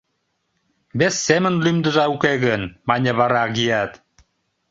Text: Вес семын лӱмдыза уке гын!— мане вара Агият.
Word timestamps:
Вес 0.99 1.15
семын 1.27 1.53
лӱмдыза 1.63 2.05
уке 2.15 2.33
гын!— 2.45 2.61
мане 2.89 3.11
вара 3.19 3.39
Агият. 3.47 3.91